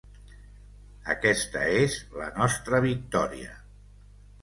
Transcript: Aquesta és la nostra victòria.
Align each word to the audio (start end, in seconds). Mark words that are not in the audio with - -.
Aquesta 1.15 1.67
és 1.83 1.99
la 2.23 2.33
nostra 2.41 2.83
victòria. 2.91 3.57